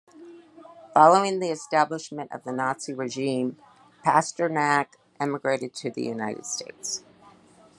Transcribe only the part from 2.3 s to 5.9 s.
of the Nazi regime, Pasternak emigrated